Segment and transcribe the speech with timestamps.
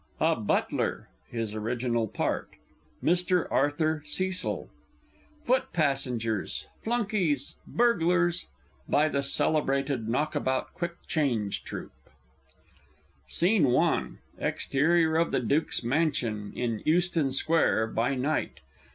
[0.31, 2.55] _A Butler (his original part)
[3.03, 3.45] Mr.
[3.51, 4.71] ARTHUR CECIL.
[5.45, 8.47] Foot passengers, Flunkeys, Burglars.
[8.89, 11.93] By the celebrated Knockabout Quick change Troupe.
[13.27, 14.13] SCENE I.
[14.39, 18.59] Exterior of the Duke's _Mansion in Euston Square by night.